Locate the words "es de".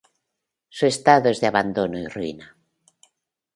1.29-1.45